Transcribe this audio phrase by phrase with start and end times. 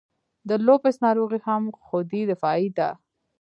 [0.49, 2.89] د لوپس ناروغي هم خودي دفاعي ده.